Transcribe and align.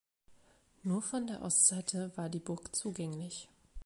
Nur 0.81 1.03
von 1.03 1.27
der 1.27 1.43
Ostseite 1.43 2.11
war 2.17 2.27
die 2.27 2.39
Burg 2.39 2.75
zugänglich. 2.75 3.47